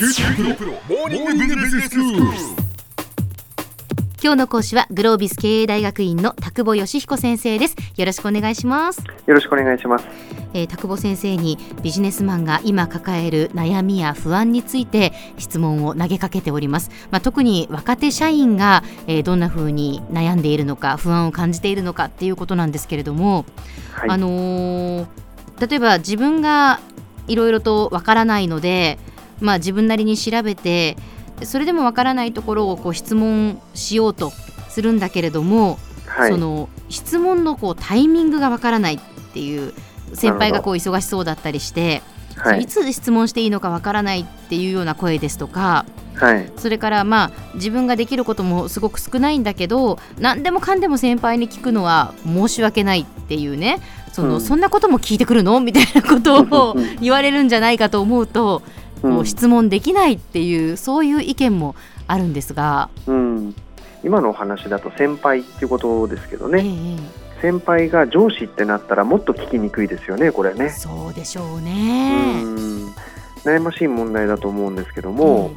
[0.00, 2.22] QTPRO モーニングビジネススクール
[4.22, 10.06] 今日の講師はグロービス経営大学院の田久保善彦先生ですよろしくお願いしますよろしくお願いします。
[10.54, 23.44] えー、田久保先生にビジネスマンが今抱える悩みや不安について質問を投げかけております、まあ、特に若手社員が、えーどんな風に悩んでいるのか不安を感じているのかっていうことなんですけれども、
[23.92, 24.08] はい。
[24.08, 25.06] あのー
[25.60, 26.80] 例えば自分が
[27.28, 28.98] いろいろとわからないので、
[29.40, 30.96] まあ、自分なりに調べて
[31.42, 34.32] それでもわからないところをこう質問しようと
[34.68, 36.36] するんだけれども、はいそ。
[36.36, 38.98] の質問のこうタイミングがわからないっ
[39.32, 39.72] ていう
[40.12, 42.02] 先輩がこう忙しそうだったりして、
[42.36, 42.66] はいい、。
[42.66, 46.52] つ質問していいのかわからないっていうような声ですとかはい。
[46.56, 53.78] それからまあ自分ができることもすごく少ないんだけど何でもかんでも先輩に聞くのは申し訳ないっていうね
[54.12, 55.60] その、うんそんなことも聞いてくるの？
[55.60, 61.74] みたいなことをうん言われるんじゃないかと思うと、うんこう質問できないっていうそういう意見も
[62.06, 63.54] あるんですが、うん。
[64.02, 66.96] 今のお話だと先輩っていうことですけどええね。
[66.98, 70.68] え先輩が上司ってなったらもっと聞きにくいですよね、これえね。
[70.70, 72.42] そうでしょううね。
[72.42, 72.86] ん。
[73.44, 75.50] 悩ましい問題だと思うんですけども、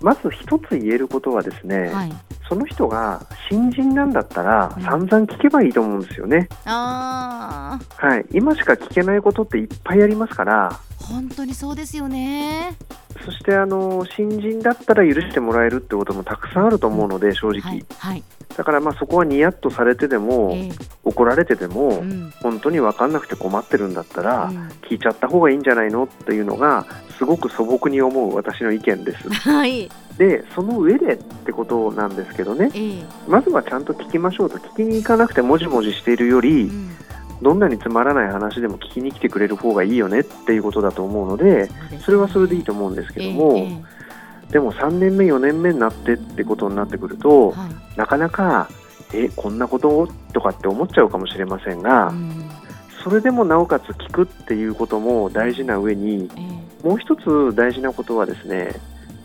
[0.00, 2.12] まず一つ言えることはですね、はい、
[2.48, 6.48] その人が新人なんだったらうん散々聞けばいいと思うんですよね。
[6.66, 8.26] ああはい。
[8.32, 12.76] 今しか聞けないことっていっぱいありますから、本当にそうですよね。
[13.24, 18.22] そしてあの新人だったら許してもらえるってこともたくさんあると思うので正直、はいはい、
[18.56, 20.72] だからまあそこはニヤッとされてでも、ええ。
[21.04, 22.30] 怒られてでも、うん。
[22.42, 24.68] 本当に分かんなくて困ってるんだったら、うん。
[24.82, 26.86] 聞いちゃった方がいいんじゃないのっていうのが
[27.18, 29.28] すごく素朴に思う私の意見です。
[29.48, 32.70] はい、でその上でってことなんですけどね。
[32.74, 33.04] ええ。
[33.28, 34.58] まずはちゃんと聞きましょうと。
[34.58, 36.90] 聞きに行かなくてもじもじしているより、うん
[37.44, 43.84] どんなにつまらない話でも聞きに来てくれる方がいいよねっていうことだと思うのでそれはそれでいいと思うんですけども、
[44.50, 47.98] でも3年目4年目になってってことになってくるえと、はい。
[47.98, 48.68] なかなか
[49.12, 50.08] えこんなこと？
[50.32, 52.50] とかって思っちゃうかもしれませんが、うん。
[53.04, 56.40] それでもなおかつ聞くっていうことも大事な上にえ
[56.82, 56.88] え。
[56.88, 58.74] もう一つ大事なことはですね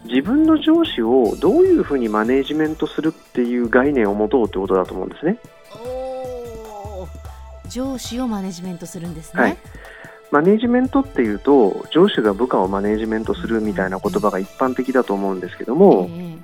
[0.06, 5.38] 自分の上司をどういうふうにマネージメントするっていう概念を持とうってことだと思うんですね。
[7.69, 9.41] 上司をマネジメントするんですね。
[9.41, 9.57] はい。
[10.31, 16.38] マネージメントっていうと上司が部下をマネージメントするみたいな言葉が一般的だと思うんですけどもえ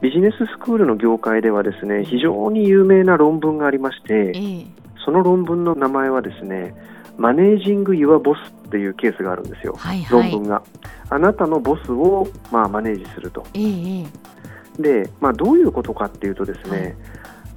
[0.00, 4.32] ビジネススクールの業界ではですね非常に有名な論文がありまして
[5.04, 6.74] その論文の名前はですね
[7.20, 9.74] マネージング・ユア・ボスっていうケースがあるんですよ。
[9.76, 10.30] はいはい。
[10.30, 10.62] 論文が、
[11.10, 13.44] あなたのボスを、まあ、マネージすると。
[14.78, 16.96] で、まあ、どういうことかっていうとですね、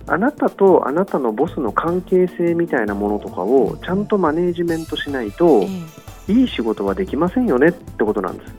[0.08, 5.68] あなたとあなたのボスの関係性みたいなものとかをちゃんとマネージメントしないとえ
[6.28, 6.31] え。
[6.34, 8.53] いい仕事はできませんよねってことなんです。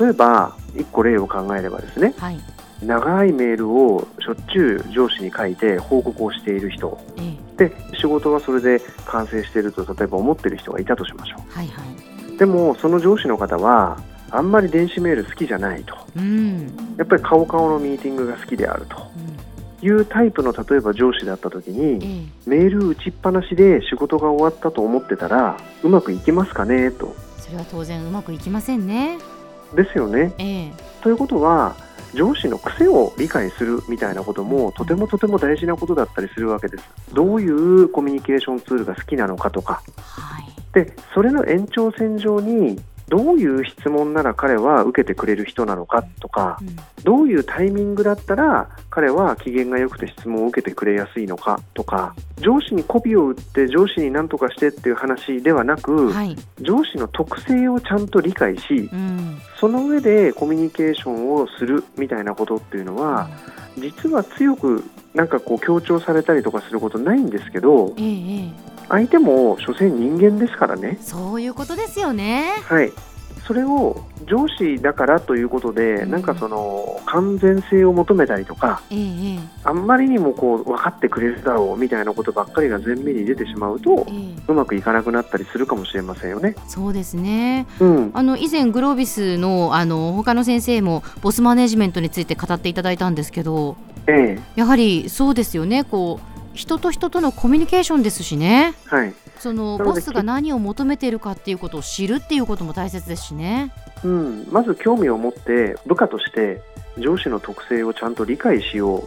[0.00, 2.38] 例えば1個例を考えればですねはい。
[2.82, 6.98] 長いメールをしょっちゅう上司に書いて報告をしている人。
[7.16, 7.68] ええ。
[7.68, 12.34] で仕事がそれで完成していると例えば思っている人がいたとしましょはいはい。
[12.34, 15.96] うでもその上司の方はあんまり電子メール好きじゃないと。
[16.16, 16.94] うん。
[16.96, 18.96] やっぱり顔顔のミーティングが好きであると。
[19.16, 19.33] うん
[19.84, 22.50] いうタイプの例えば上司だった時にええ。
[22.50, 27.14] メール打ちっぱなしで仕事が終わったと思ってたらうまくいきますかねと。
[27.38, 29.18] それは当然うまくいきませんね。
[29.74, 30.32] ですよね。
[30.38, 30.72] ええ。
[31.02, 31.76] ということは
[32.14, 36.84] 上司の癖を理解するみたいなこともとてもとても大事なことだったりするわけです。
[37.12, 39.82] どういうコミュニケーションツールが好きなのかとか。
[39.98, 40.44] はい。
[40.72, 46.76] でそれの延長線上にどういう質問なら彼は受けてくれる人なのかとかうん。
[47.04, 56.36] どういうタイミングだったら彼は機嫌が良くて質問を受けてくれやすいのかとか上司に媚びを打って上司に何とかしてっていう話ではなく、はい。
[56.60, 59.38] 上司の特性をちゃんと理解しうん。
[59.60, 63.28] その上でコミュニケーションをするみたいなことっていうのは
[63.78, 64.84] 実は強く
[65.14, 70.98] なんかこう強調されたりとかすることないんですけどええええ相手も所詮人間ですからね。
[71.00, 72.52] そういうことですよね。
[72.64, 72.92] はい
[73.46, 86.54] それを上司だからということで、うんなんかその完全性を求めたりとかええええあんまりにもこう分かってくれるだろうみたいなことばっかりが前面に出てしまうとええうまくいかなくなったりするかもしれませんよね。
[86.68, 87.66] そうですね。
[87.80, 93.76] うん、あの以前グロービスのあの他の先生もボスマネジメントについて語っていただいたんですけど、
[94.06, 95.84] ええやはりそうですよね。
[95.84, 98.74] こう人と人とのコミュニケーションですしね。
[98.86, 99.14] はい。
[99.38, 103.72] そのボスが何を求めているかっていうことを知るっていうことも大切ですしね。
[104.04, 106.62] うん、まず興味を持って部下として
[106.98, 109.02] 上司の特性をちゃんと理解しよう。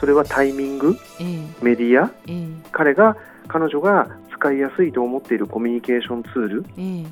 [0.00, 1.46] それはタイミングええ。
[1.62, 2.46] メディアええ。
[2.72, 6.64] 彼が彼女が使いやすいと思っているコミュニケーションツール。
[6.76, 7.06] ええ。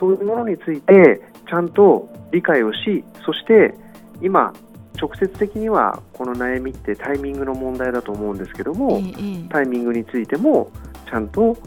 [0.00, 3.74] そういうものについてちゃんと理解をしそして
[4.22, 4.54] 今
[5.02, 10.70] 直接的にはこの悩みってタイミングの問題だと思うんですけども、ええタイミングについても
[11.10, 11.58] ちゃんと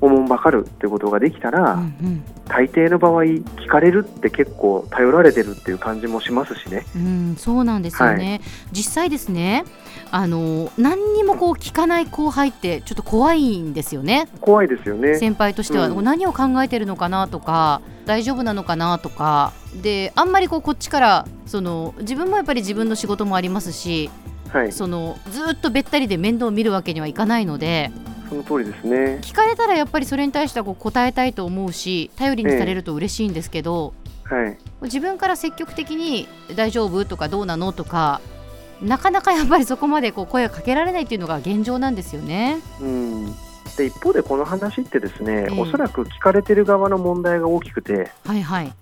[0.00, 2.24] おもんばかるってことができたら、うんうん。
[2.46, 6.84] 大抵の場合聞かれるって結構頼られてるっていう感じもしますしね。
[6.94, 9.64] うん、そうなんですよね、実際ですね
[10.10, 14.28] あの何にもこう聞かない後輩ってちょっと怖いんですよね。
[14.42, 15.16] 怖いですよね。
[15.16, 16.04] 先輩としては、うん。
[16.04, 19.52] 何を考えてるのかなとか大丈夫なのかなとか
[19.82, 24.10] であんまりこうこっちからその自分もやっぱり自分の仕事もありますし
[24.54, 27.90] はい、そのずっとべったりで面倒を見るわけにはいかないので
[28.28, 29.18] その通りですね。
[29.20, 38.20] 聞かれたらやっぱりそれに対してはこう答えたいと思うし頼りにされると嬉しいんですけど、はい、自分から積極的に大丈夫とかどうなのとか
[38.80, 42.58] なかなかやっぱりそこまでこう声をかけられないっていうのが現状なんですよね。
[42.80, 43.34] うん。
[43.76, 45.60] で一方でこの話ってですね、ええ。
[45.60, 48.72] おそらく聞かれてる側の問題が大きくてはいはい。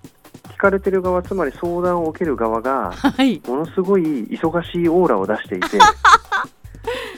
[0.49, 3.41] 聞かれてる側つまり相談を受ける側がはい。
[3.47, 5.79] ものすごい忙しいオーラを出していて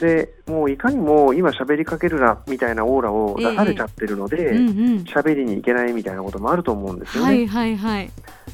[0.00, 4.74] でもういかにも今喋りかけるなみたいなオーラを出されちゃってるのでうんうん。
[5.04, 7.28] 喋、りに行けないみたいなこともあると思うんですよね。
[7.28, 8.10] はいはいはい。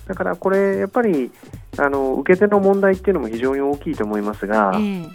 [0.09, 1.31] だからこれやっぱり
[1.79, 5.07] あの受け手の問題っていうのも非常に大きいと思いますが、え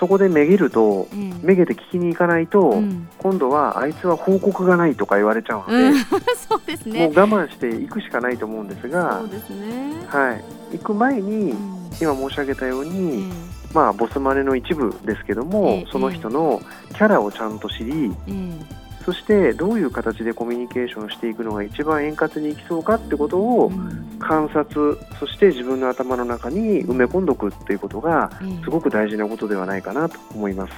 [0.00, 3.06] そこでめげるとえええめげて聞きに行かないと、うん。
[3.18, 5.98] 今度はあいつは報告がないとか言われちゃうので、うん、
[6.34, 7.12] そうですもうね。
[7.14, 10.06] 我慢していくしかないと思うんですがそう、ですね。
[10.08, 10.32] は
[10.72, 11.90] い、行く前にうん。
[12.00, 13.30] 今申し上げたようえに、
[13.74, 16.62] まあボスマネの一部ですけども、ええその人の
[16.94, 30.74] キャラをちゃんと知り、ええそしてどういう形でコミュニケーションしていくのが一番円滑にいきそうかってことをうん観察そして自分の頭の中に埋め込んでおくっていうことがええすごく大事なことではないかなと思います。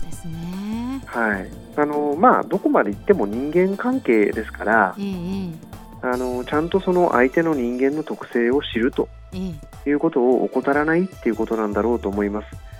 [0.00, 1.00] そうですね。
[1.06, 5.72] はい、あのまあどこまで行っても人間関係ですからええ
[6.02, 9.08] あのちゃんとその相手の人間の特性を知ると
[9.86, 12.71] いうことを怠らないっていうことなんだろうと思います。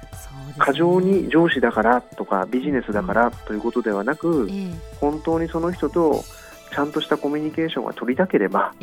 [0.59, 4.71] 過剰に上司だからとかビジネスだからということではなくえ
[5.01, 6.25] 本当にその人と
[6.73, 8.75] ちゃんとしたコミュニケーションが取りたければ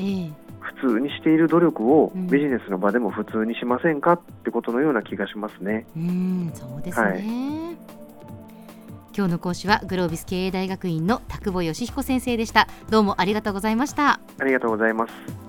[0.60, 5.86] 普通にしている努力をうんビジネスの場でも普通にしませんかってことのような気がしますね。
[5.98, 7.10] うん、そうですね。
[7.10, 8.00] はい
[9.18, 12.70] 今日の講師はグロービス経営大学院の田久保義彦先生でした。
[12.90, 14.22] どうもありがとうございました。
[14.38, 15.49] ありがとうございます。